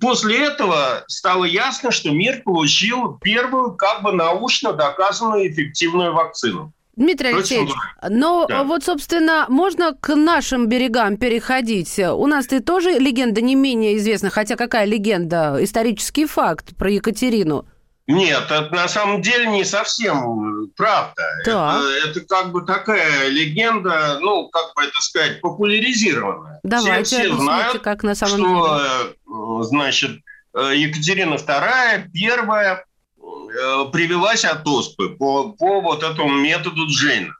после 0.00 0.46
этого 0.46 1.04
стало 1.06 1.44
ясно, 1.44 1.90
что 1.90 2.10
мир 2.10 2.42
получил 2.44 3.18
первую 3.18 3.72
как 3.72 4.02
бы 4.02 4.12
научно 4.12 4.72
доказанную 4.72 5.50
эффективную 5.50 6.12
вакцину. 6.12 6.72
Дмитрий 6.96 7.28
Алексеевич, 7.28 7.74
но 8.08 8.46
да. 8.48 8.64
вот, 8.64 8.82
собственно, 8.82 9.44
можно 9.50 9.92
к 9.92 10.14
нашим 10.16 10.66
берегам 10.66 11.18
переходить. 11.18 11.98
У 11.98 12.26
нас-то 12.26 12.62
тоже 12.62 12.92
легенда 12.92 13.42
не 13.42 13.54
менее 13.54 13.98
известна, 13.98 14.30
хотя 14.30 14.56
какая 14.56 14.86
легенда? 14.86 15.58
Исторический 15.60 16.24
факт 16.24 16.74
про 16.74 16.90
Екатерину. 16.90 17.66
Нет, 18.06 18.44
это 18.50 18.72
на 18.72 18.86
самом 18.86 19.20
деле 19.20 19.46
не 19.46 19.64
совсем 19.64 20.70
правда. 20.76 21.22
Это, 21.42 21.50
это 22.04 22.20
как 22.20 22.52
бы 22.52 22.62
такая 22.62 23.28
легенда, 23.28 24.18
ну, 24.20 24.48
как 24.48 24.74
бы 24.76 24.84
это 24.84 25.00
сказать, 25.00 25.40
популяризированная. 25.40 26.60
Давайте 26.62 27.04
все, 27.04 27.24
все 27.24 27.36
знают, 27.36 27.82
как 27.82 28.04
на 28.04 28.14
самом 28.14 28.38
что, 28.38 28.78
деле. 28.78 29.60
Э, 29.60 29.62
значит, 29.64 30.20
э, 30.54 30.72
Екатерина 30.76 31.34
II 31.34 32.08
первая 32.12 32.84
э, 33.18 33.84
привелась 33.92 34.44
от 34.44 34.64
оспы 34.68 35.08
по, 35.08 35.50
по 35.52 35.80
вот 35.80 36.04
этому 36.04 36.30
методу 36.30 36.86
Джейна. 36.86 37.34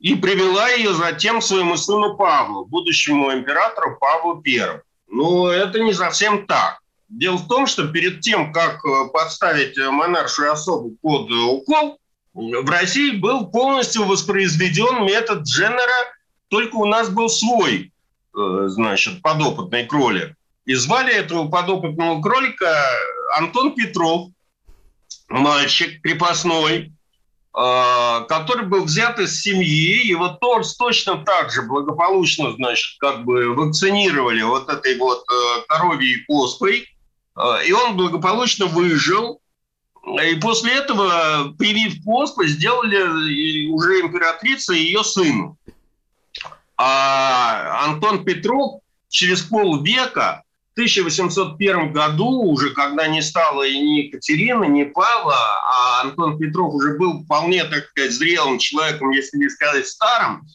И 0.00 0.14
привела 0.14 0.70
ее 0.70 0.94
затем 0.94 1.40
к 1.40 1.44
своему 1.44 1.76
сыну 1.76 2.16
Павлу, 2.16 2.64
будущему 2.64 3.32
императору 3.34 3.98
Павлу 3.98 4.42
I. 4.46 4.80
Но 5.08 5.50
это 5.50 5.80
не 5.80 5.92
совсем 5.92 6.46
так. 6.46 6.78
Дело 7.08 7.36
в 7.36 7.48
том, 7.48 7.66
что 7.66 7.88
перед 7.88 8.20
тем, 8.20 8.52
как 8.52 8.84
э, 8.84 9.08
подставить 9.12 9.78
монаршую 9.78 10.52
особу 10.52 10.90
под 11.00 11.30
укол, 11.30 11.98
в 12.34 12.70
России 12.70 13.12
был 13.12 13.46
полностью 13.46 14.04
воспроизведен 14.04 15.04
метод 15.06 15.42
Дженнера, 15.42 16.14
только 16.48 16.76
у 16.76 16.84
нас 16.84 17.08
был 17.08 17.28
свой, 17.28 17.92
значит, 18.32 19.22
подопытный 19.22 19.86
кролик. 19.86 20.34
И 20.64 20.74
звали 20.74 21.12
этого 21.12 21.48
подопытного 21.48 22.22
кролика 22.22 22.72
Антон 23.36 23.74
Петров, 23.74 24.28
мальчик 25.28 26.00
крепостной, 26.02 26.92
который 27.52 28.66
был 28.66 28.84
взят 28.84 29.18
из 29.18 29.40
семьи, 29.40 30.14
вот 30.14 30.38
Торс 30.40 30.76
точно 30.76 31.24
так 31.24 31.50
же 31.50 31.62
благополучно, 31.62 32.52
значит, 32.52 32.98
как 33.00 33.24
бы 33.24 33.54
вакцинировали 33.54 34.42
вот 34.42 34.68
этой 34.68 34.96
вот 34.96 35.24
э, 35.28 35.62
коровьей 35.66 36.24
оспой, 36.28 36.86
и 37.64 37.72
он 37.72 37.96
благополучно 37.96 38.66
выжил, 38.66 39.40
и 40.22 40.36
после 40.36 40.74
этого, 40.74 41.54
привив 41.58 41.94
оспы, 42.06 42.46
сделали 42.48 43.66
уже 43.68 44.00
императрица 44.00 44.72
и 44.72 44.82
ее 44.82 45.04
сыну. 45.04 45.56
А 46.76 47.84
Антон 47.84 48.24
Петров 48.24 48.80
через 49.08 49.42
полвека 49.42 50.44
1801 50.78 51.92
году, 51.92 52.42
уже 52.44 52.70
когда 52.70 53.08
не 53.08 53.20
стало 53.20 53.64
и 53.64 53.76
ни 53.76 54.02
Екатерины, 54.02 54.66
ни 54.66 54.84
Павла, 54.84 55.34
а 55.34 56.02
Антон 56.02 56.38
Петров 56.38 56.72
уже 56.72 56.96
был 56.96 57.24
вполне, 57.24 57.64
так 57.64 57.86
сказать, 57.88 58.12
зрелым 58.12 58.58
человеком, 58.58 59.10
если 59.10 59.38
не 59.38 59.48
сказать 59.48 59.88
старым, 59.88 60.46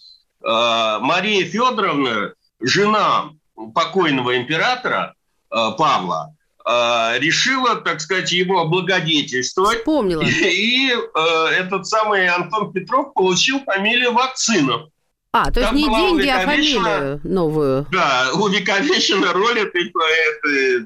э, 0.42 1.00
Мария 1.02 1.46
Федоровна, 1.46 2.34
жена 2.62 3.32
покойного 3.76 4.38
императора 4.38 5.14
э, 5.52 5.72
Павла, 5.78 6.34
э, 6.66 7.20
решила, 7.20 7.76
так 7.76 8.02
сказать, 8.02 8.32
его 8.32 8.62
облагодетельствовать. 8.62 9.80
Вспомнила. 9.80 10.22
И, 10.22 10.90
и 10.90 10.94
этот 11.58 11.88
самый 11.88 12.28
Антон 12.28 12.72
Петров 12.72 13.14
получил 13.14 13.60
фамилию 13.64 14.14
Вакцинов. 14.14 14.90
А, 15.36 15.50
то 15.52 15.62
есть 15.62 15.74
не 15.74 15.90
деньги, 15.90 16.28
а 16.28 16.46
фамилию 16.46 17.20
новую. 17.24 17.88
Да, 17.92 18.30
увековечена 18.36 19.34
роль 19.34 19.60
этой, 19.62 19.92
этой 19.92 20.86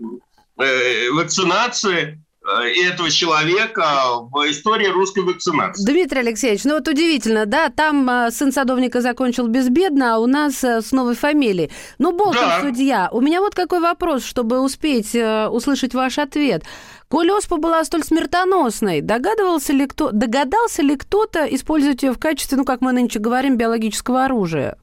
э, 0.58 1.12
вакцинации 1.12 2.02
э, 2.04 2.18
этого 2.48 3.10
человека 3.12 4.20
в 4.32 4.50
истории 4.50 4.88
русской 4.88 5.24
вакцинации. 5.24 5.86
Дмитрий 5.86 6.20
Алексеевич, 6.20 6.64
ну 6.64 6.76
вот 6.76 6.88
удивительно, 6.88 7.46
да, 7.46 7.70
там 7.70 8.10
э, 8.10 8.32
сын 8.32 8.52
садовника 8.52 9.02
закончил 9.02 9.48
безбедно, 9.48 10.16
а 10.16 10.20
у 10.20 10.28
нас 10.28 10.64
э, 10.64 10.82
с 10.82 10.92
новой 10.92 11.16
фамилией. 11.16 11.72
Ну, 11.98 12.12
Болтон 12.12 12.46
да. 12.46 12.62
судья, 12.62 13.10
у 13.12 13.22
меня 13.22 13.42
вот 13.42 13.54
какой 13.54 13.80
вопрос, 13.80 14.24
чтобы 14.24 14.62
успеть 14.62 15.14
э, 15.14 15.48
услышать 15.48 15.94
ваш 15.94 16.18
ответ. 16.20 16.64
Коль 17.10 17.32
оспа 17.32 17.58
была 17.58 17.84
столь 17.84 18.04
смертоносной, 18.04 19.02
догадывался 19.02 19.74
ли 19.74 19.86
кто, 19.86 20.12
догадался 20.12 20.82
ли 20.82 20.96
кто-то 20.96 21.46
использовать 21.46 22.04
ее 22.04 22.14
в 22.14 22.20
качестве, 22.20 22.58
ну, 22.58 22.66
как 22.66 22.82
мы 22.82 22.92
нынче 22.92 23.20
говорим, 23.20 23.58
биологического 23.58 24.26
оружия? 24.26 24.78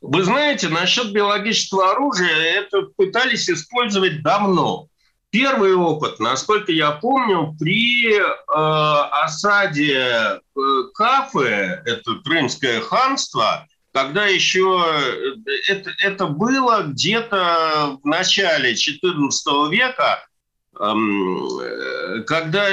Вы 0.00 0.22
знаете, 0.22 0.68
насчет 0.68 1.12
биологического 1.12 1.90
оружия 1.90 2.36
это 2.36 2.82
пытались 2.96 3.50
использовать 3.50 4.22
давно. 4.22 4.88
Первый 5.30 5.74
опыт, 5.74 6.20
насколько 6.20 6.72
я 6.72 6.92
помню, 6.92 7.54
при 7.58 8.14
э, 8.14 8.24
осаде 9.24 9.98
э, 9.98 10.40
Кафы, 10.94 11.82
это 11.84 12.14
Крымское 12.24 12.80
ханство, 12.80 13.66
когда 13.92 14.26
еще 14.26 14.82
э, 14.86 15.52
это, 15.68 15.90
это 16.02 16.26
было 16.26 16.82
где-то 16.82 17.98
в 18.02 18.06
начале 18.06 18.72
XIV 18.72 19.70
века, 19.70 20.24
Э, 20.80 22.22
когда 22.26 22.68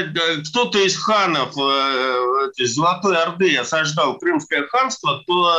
кто-то 0.47 0.77
из 0.79 0.95
ханов 0.97 1.57
э, 1.57 2.65
Золотой 2.65 3.17
Орды 3.17 3.57
осаждал 3.57 4.19
Крымское 4.19 4.67
ханство, 4.67 5.23
то 5.25 5.51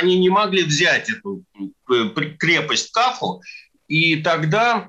они 0.00 0.18
не 0.18 0.28
могли 0.28 0.64
взять 0.64 1.08
эту 1.08 1.44
крепость 2.38 2.90
Кафу, 2.90 3.42
и 3.86 4.16
тогда, 4.16 4.88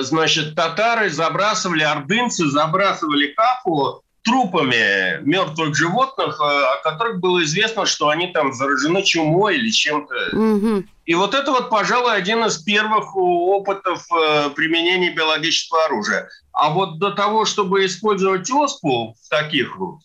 значит, 0.00 0.54
татары 0.54 1.10
забрасывали, 1.10 1.82
ордынцы 1.82 2.46
забрасывали 2.46 3.28
Кафу 3.28 4.02
трупами 4.22 5.22
мертвых 5.22 5.74
животных, 5.74 6.40
о 6.40 6.76
которых 6.82 7.20
было 7.20 7.42
известно, 7.44 7.86
что 7.86 8.08
они 8.08 8.28
там 8.28 8.52
заражены 8.52 9.02
чумой 9.02 9.56
или 9.56 9.70
чем-то. 9.70 10.36
Угу. 10.36 10.84
И 11.06 11.14
вот 11.14 11.34
это 11.34 11.50
вот, 11.52 11.70
пожалуй, 11.70 12.14
один 12.14 12.44
из 12.44 12.58
первых 12.58 13.16
опытов 13.16 14.04
э, 14.12 14.50
применения 14.50 15.10
биологического 15.14 15.86
оружия. 15.86 16.28
А 16.52 16.70
вот 16.70 16.98
до 16.98 17.12
того, 17.12 17.46
чтобы 17.46 17.86
использовать 17.86 18.50
оспу 18.50 19.14
в 19.14 19.28
таких 19.30 19.78
вот, 19.78 20.00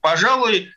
пожалуй, 0.00 0.70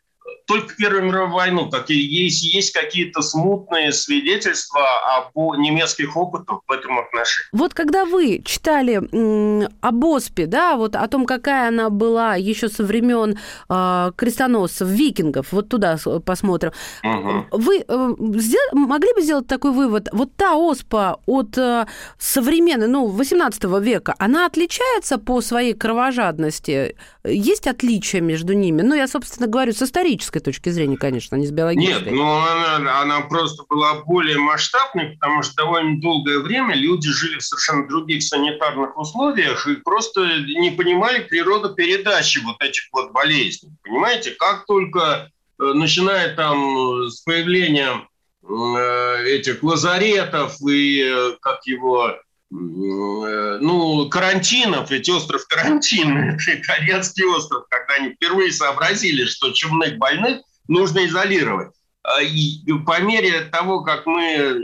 только 0.46 0.76
Первую 0.80 1.04
мировую 1.04 1.34
войну 1.34 1.70
такие 1.70 2.24
есть, 2.24 2.44
есть 2.44 2.72
какие-то 2.72 3.22
смутные 3.22 3.92
свидетельства 3.92 4.82
об 5.18 5.58
немецких 5.58 6.16
опытах 6.16 6.62
в 6.68 6.72
этом 6.72 7.00
отношении. 7.00 7.50
Вот 7.52 7.74
когда 7.74 8.06
вы 8.06 8.42
читали 8.44 8.94
м, 8.94 9.68
об 9.82 10.06
ОСПе, 10.06 10.46
да, 10.46 10.76
вот 10.78 10.96
о 10.96 11.08
том, 11.08 11.26
какая 11.26 11.68
она 11.68 11.90
была 11.90 12.36
еще 12.36 12.70
со 12.70 12.84
времен 12.84 13.38
э, 13.70 14.12
крестоносцев, 14.16 14.88
викингов, 14.88 15.52
вот 15.52 15.70
туда 15.70 15.98
посмотрим, 16.26 16.72
угу. 17.04 17.46
вы 17.52 17.84
э, 17.88 18.14
сдел- 18.36 18.74
могли 18.74 19.14
бы 19.14 19.22
сделать 19.22 19.48
такой 19.48 19.72
вывод, 19.72 20.08
вот 20.14 20.34
та 20.36 20.56
ОСПа 20.56 21.20
от 21.26 21.58
э, 21.58 21.88
современной, 22.18 22.88
ну, 22.88 23.08
18 23.08 23.64
века, 23.82 24.16
она 24.18 24.46
отличается 24.46 25.18
по 25.18 25.42
своей 25.42 25.74
кровожадности? 25.74 26.96
Есть 27.26 27.68
отличия 27.68 28.22
между 28.22 28.54
ними? 28.54 28.82
Ну, 28.82 28.96
я, 28.96 29.08
собственно, 29.08 29.48
говорю 29.48 29.74
с 29.74 29.82
исторической 29.82 30.19
точки 30.22 30.70
зрения, 30.70 30.98
конечно, 30.98 31.36
не 31.36 31.46
с 31.46 31.52
биологической. 31.52 32.04
Нет, 32.06 32.12
ну, 32.12 32.40
она, 32.40 33.02
она 33.02 33.22
просто 33.22 33.64
была 33.70 34.02
более 34.04 34.38
масштабной, 34.38 35.18
потому 35.18 35.44
что 35.44 35.56
довольно 35.56 36.00
долгое 36.00 36.40
время 36.40 36.76
люди 36.76 37.10
жили 37.10 37.38
в 37.38 37.44
совершенно 37.44 37.88
других 37.88 38.24
санитарных 38.24 38.98
условиях 38.98 39.68
и 39.68 39.76
просто 39.76 40.22
не 40.42 40.72
понимали 40.72 41.24
природу 41.24 41.74
передачи 41.74 42.40
вот 42.40 42.62
этих 42.62 42.84
вот 42.92 43.12
болезней. 43.12 43.72
Понимаете, 43.84 44.32
как 44.32 44.66
только 44.66 45.30
э, 45.60 45.64
начиная 45.74 46.36
там 46.36 47.10
с 47.10 47.22
появлением 47.22 48.08
э, 48.44 49.24
этих 49.26 49.64
лазаретов 49.64 50.56
и 50.62 51.02
э, 51.02 51.38
как 51.42 51.66
его 51.66 52.14
Э, 52.14 52.29
ну, 52.52 54.10
карантинов, 54.10 54.90
ведь 54.90 55.10
остров 55.10 55.46
карантин, 55.48 56.18
это 56.40 56.56
итальянский 56.56 57.26
остров, 57.26 57.66
когда 57.70 57.96
они 57.96 58.14
впервые 58.14 58.52
сообразили, 58.52 59.26
что 59.26 59.52
чумных 59.52 59.98
больных 59.98 60.42
нужно 60.68 61.06
изолировать. 61.06 61.70
А, 62.02 62.22
и 62.24 62.64
по 62.86 63.02
мере 63.02 63.42
того, 63.42 63.82
как 63.82 64.06
мы 64.06 64.24
э, 64.24 64.60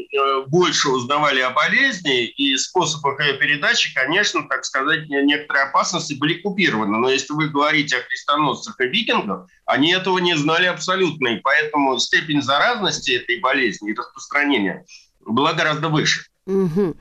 больше 0.48 0.90
узнавали 0.90 1.42
о 1.42 1.50
болезни 1.50 2.26
и 2.26 2.56
способах 2.58 3.20
ее 3.20 3.34
передачи, 3.34 3.94
конечно, 3.94 4.48
так 4.48 4.64
сказать, 4.64 5.10
некоторые 5.10 5.66
опасности 5.66 6.14
были 6.14 6.36
купированы. 6.36 6.98
Но 6.98 7.10
если 7.10 7.34
вы 7.34 7.50
говорите 7.50 7.98
о 7.98 8.02
крестоносцах 8.02 8.80
и 8.80 8.88
викингах, 8.88 9.48
они 9.66 9.92
этого 9.92 10.18
не 10.20 10.36
знали 10.38 10.66
абсолютно. 10.66 11.28
И 11.30 11.40
поэтому 11.42 12.00
степень 12.00 12.42
заразности 12.42 13.12
этой 13.12 13.40
болезни 13.40 13.92
и 13.92 13.96
распространения 13.96 14.86
была 15.20 15.54
гораздо 15.54 15.90
выше. 15.90 16.28
Угу. 16.46 16.96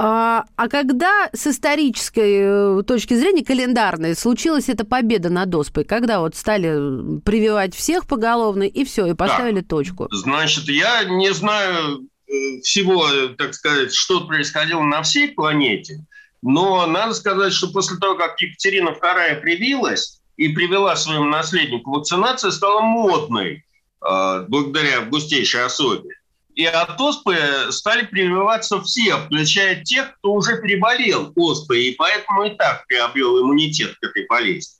А, 0.00 0.44
а 0.54 0.68
когда 0.68 1.28
с 1.32 1.48
исторической 1.48 2.78
э, 2.78 2.82
точки 2.84 3.14
зрения, 3.14 3.44
календарной, 3.44 4.14
случилась 4.14 4.68
эта 4.68 4.84
победа 4.84 5.28
над 5.28 5.52
Оспой? 5.52 5.82
Когда 5.82 6.20
вот 6.20 6.36
стали 6.36 7.18
прививать 7.22 7.74
всех 7.74 8.06
поголовно, 8.06 8.62
и 8.62 8.84
все, 8.84 9.06
и 9.06 9.14
поставили 9.14 9.58
да. 9.58 9.66
точку? 9.66 10.06
Значит, 10.12 10.68
я 10.68 11.02
не 11.02 11.32
знаю 11.34 12.06
э, 12.28 12.60
всего, 12.62 13.08
так 13.36 13.54
сказать, 13.54 13.92
что 13.92 14.20
происходило 14.20 14.82
на 14.82 15.02
всей 15.02 15.32
планете, 15.32 16.06
но 16.42 16.86
надо 16.86 17.12
сказать, 17.12 17.52
что 17.52 17.66
после 17.72 17.96
того, 17.96 18.14
как 18.14 18.40
Екатерина 18.40 18.90
II 18.90 19.40
привилась 19.40 20.20
и 20.36 20.50
привела 20.50 20.94
своему 20.94 21.24
наследнику 21.24 21.90
вакцинация 21.90 22.52
стала 22.52 22.82
модной 22.82 23.64
э, 24.08 24.44
благодаря 24.46 25.00
густейшей 25.00 25.64
особе 25.64 26.17
и 26.58 26.64
от 26.64 27.00
оспы 27.00 27.38
стали 27.70 28.04
прививаться 28.04 28.82
все, 28.82 29.16
включая 29.18 29.84
тех, 29.84 30.18
кто 30.18 30.32
уже 30.32 30.60
переболел 30.60 31.32
оспой, 31.36 31.84
и 31.84 31.94
поэтому 31.94 32.46
и 32.46 32.50
так 32.56 32.84
приобрел 32.88 33.40
иммунитет 33.40 33.94
к 33.94 34.04
этой 34.04 34.26
болезни. 34.26 34.74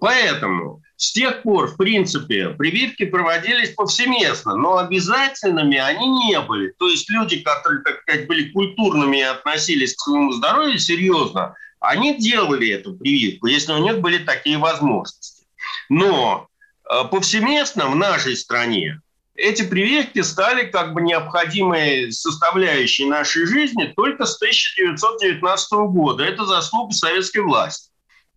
Поэтому 0.00 0.82
с 0.96 1.12
тех 1.12 1.42
пор, 1.42 1.66
в 1.66 1.76
принципе, 1.76 2.48
прививки 2.48 3.04
проводились 3.04 3.74
повсеместно, 3.74 4.56
но 4.56 4.78
обязательными 4.78 5.76
они 5.76 6.08
не 6.08 6.40
были. 6.40 6.72
То 6.78 6.88
есть 6.88 7.10
люди, 7.10 7.40
которые, 7.40 7.82
так 7.82 8.00
сказать, 8.00 8.26
были 8.26 8.50
культурными 8.50 9.18
и 9.18 9.22
относились 9.22 9.94
к 9.94 10.00
своему 10.00 10.32
здоровью 10.32 10.78
серьезно, 10.78 11.54
они 11.80 12.16
делали 12.16 12.70
эту 12.70 12.94
прививку, 12.94 13.48
если 13.48 13.74
у 13.74 13.78
них 13.78 14.00
были 14.00 14.24
такие 14.24 14.56
возможности. 14.56 15.44
Но 15.90 16.48
э, 16.88 17.04
повсеместно 17.10 17.88
в 17.88 17.94
нашей 17.94 18.38
стране 18.38 19.02
эти 19.34 19.62
прививки 19.62 20.22
стали 20.22 20.66
как 20.66 20.94
бы 20.94 21.02
необходимой 21.02 22.12
составляющей 22.12 23.04
нашей 23.04 23.46
жизни 23.46 23.92
только 23.96 24.26
с 24.26 24.36
1919 24.36 25.72
года. 25.90 26.24
Это 26.24 26.46
заслуга 26.46 26.94
советской 26.94 27.40
власти. 27.40 27.90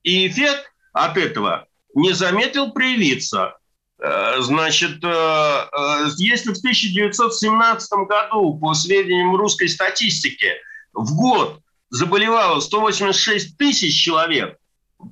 И 0.04 0.28
эффект 0.28 0.72
от 0.94 1.18
этого 1.18 1.68
не 1.94 2.14
заметил 2.14 2.72
проявиться. 2.72 3.58
Э, 4.00 4.38
значит, 4.40 5.04
э, 5.04 5.08
э, 5.08 6.06
если 6.18 6.54
в 6.54 6.58
1917 6.58 7.92
году, 8.08 8.58
по 8.58 8.74
сведениям 8.74 9.36
русской 9.36 9.68
статистики, 9.68 10.54
в 10.94 11.16
год 11.16 11.62
заболевало 11.90 12.60
186 12.60 13.58
тысяч 13.58 14.02
человек, 14.02 14.58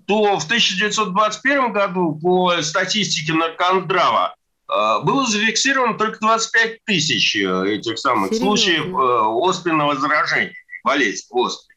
то 0.07 0.39
в 0.39 0.45
1921 0.45 1.73
году 1.73 2.19
по 2.21 2.61
статистике 2.61 3.33
Наркондрава 3.33 4.35
было 4.67 5.27
зафиксировано 5.27 5.97
только 5.97 6.19
25 6.19 6.83
тысяч 6.85 7.35
этих 7.35 7.99
самых 7.99 8.29
Серьезно? 8.29 8.47
случаев 8.47 8.95
оспенного 8.95 9.95
заражения, 9.95 10.55
болезни 10.83 11.27
оспы. 11.29 11.73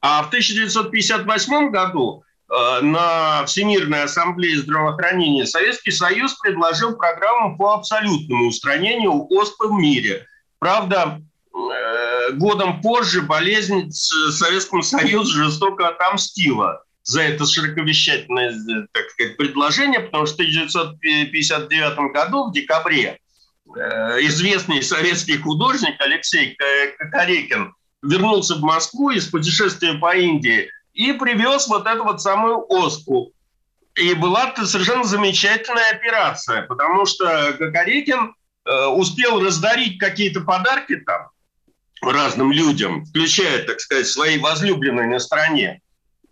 А 0.00 0.22
в 0.22 0.28
1958 0.28 1.70
году 1.70 2.24
Э, 2.50 2.80
на 2.82 3.44
Всемирной 3.46 4.04
ассамблее 4.04 4.58
здравоохранения 4.58 5.46
Советский 5.46 5.90
Союз 5.90 6.34
предложил 6.34 6.96
программу 6.96 7.56
по 7.56 7.74
абсолютному 7.74 8.48
устранению 8.48 9.26
оспы 9.30 9.68
в 9.68 9.72
мире. 9.72 10.26
Правда, 10.58 11.20
э, 11.54 12.32
годом 12.32 12.80
позже 12.80 13.22
болезнь 13.22 13.90
Советскому 13.90 14.82
Союзу 14.82 15.44
жестоко 15.44 15.88
отомстила 15.88 16.84
за 17.04 17.22
это 17.22 17.46
широковещательное 17.46 18.52
так 18.92 19.10
сказать, 19.10 19.36
предложение, 19.36 20.00
потому 20.00 20.26
что 20.26 20.36
в 20.36 20.40
1959 20.40 22.12
году, 22.12 22.48
в 22.48 22.52
декабре, 22.52 23.18
э, 23.76 23.80
известный 24.22 24.82
советский 24.82 25.38
художник 25.38 26.00
Алексей 26.00 26.56
Кокорекин 26.98 27.72
вернулся 28.02 28.56
в 28.56 28.62
Москву 28.62 29.10
из 29.10 29.28
путешествия 29.28 29.94
по 29.94 30.16
Индии– 30.16 30.68
и 30.94 31.12
привез 31.12 31.68
вот 31.68 31.86
эту 31.86 32.04
вот 32.04 32.22
самую 32.22 32.64
оспу. 32.68 33.32
И 33.96 34.14
была 34.14 34.54
совершенно 34.64 35.04
замечательная 35.04 35.90
операция, 35.90 36.62
потому 36.62 37.04
что 37.04 37.54
Гагарикин 37.58 38.34
э, 38.64 38.86
успел 38.86 39.44
раздарить 39.44 39.98
какие-то 39.98 40.40
подарки 40.40 40.96
там 40.96 41.28
разным 42.02 42.50
людям, 42.52 43.04
включая, 43.04 43.64
так 43.64 43.80
сказать, 43.80 44.06
свои 44.06 44.38
возлюбленные 44.38 45.08
на 45.08 45.18
стране. 45.18 45.80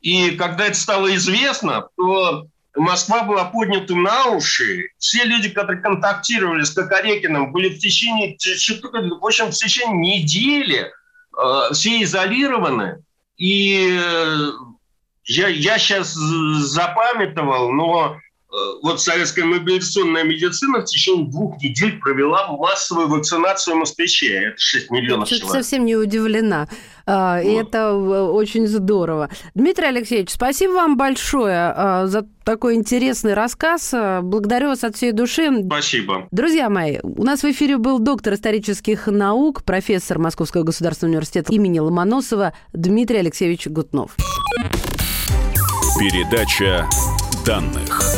И 0.02 0.32
когда 0.32 0.66
это 0.66 0.76
стало 0.76 1.14
известно, 1.14 1.88
то 1.96 2.46
Москва 2.74 3.22
была 3.22 3.44
поднята 3.46 3.94
на 3.94 4.26
уши. 4.26 4.90
Все 4.98 5.24
люди, 5.24 5.48
которые 5.48 5.80
контактировали 5.80 6.64
с 6.64 6.70
Кокорекиным, 6.70 7.52
были 7.52 7.68
в 7.68 7.78
течение, 7.78 8.36
в 8.36 9.24
общем, 9.24 9.46
в 9.46 9.54
течение 9.54 10.16
недели 10.16 10.90
э, 11.38 11.72
все 11.72 12.02
изолированы. 12.02 13.02
И 13.36 13.96
э, 14.00 14.50
я, 15.24 15.48
я 15.48 15.78
сейчас 15.78 16.12
запамятовал, 16.12 17.72
но 17.72 18.18
вот 18.82 19.00
советская 19.00 19.44
мобилизационная 19.44 20.24
медицина 20.24 20.80
в 20.80 20.84
течение 20.84 21.26
двух 21.26 21.62
недель 21.62 21.98
провела 21.98 22.48
массовую 22.48 23.08
вакцинацию 23.08 23.76
москвичей. 23.76 24.48
Это 24.48 24.60
6 24.60 24.90
миллионов 24.90 25.30
я 25.30 25.38
человек. 25.38 25.62
совсем 25.62 25.86
не 25.86 25.96
удивлена. 25.96 26.68
А, 27.06 27.38
вот. 27.38 27.46
И 27.46 27.52
это 27.52 27.78
э, 27.78 27.92
очень 28.30 28.66
здорово. 28.66 29.30
Дмитрий 29.54 29.86
Алексеевич, 29.86 30.30
спасибо 30.30 30.72
вам 30.72 30.96
большое 30.96 31.72
а, 31.74 32.06
за 32.06 32.26
такой 32.44 32.74
интересный 32.74 33.34
рассказ. 33.34 33.94
Благодарю 34.22 34.68
вас 34.68 34.84
от 34.84 34.96
всей 34.96 35.12
души. 35.12 35.50
Спасибо. 35.66 36.28
Друзья 36.30 36.68
мои, 36.68 36.98
у 37.02 37.24
нас 37.24 37.42
в 37.42 37.50
эфире 37.50 37.78
был 37.78 37.98
доктор 37.98 38.34
исторических 38.34 39.06
наук, 39.06 39.64
профессор 39.64 40.18
Московского 40.18 40.62
государственного 40.62 41.12
университета 41.12 41.52
имени 41.52 41.78
Ломоносова 41.78 42.52
Дмитрий 42.72 43.18
Алексеевич 43.18 43.66
Гутнов. 43.66 44.16
Передача 45.98 46.88
данных. 47.44 48.11